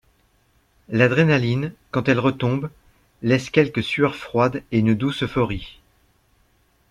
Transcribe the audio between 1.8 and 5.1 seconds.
quand elle retombe, laisse quelques sueurs froides et une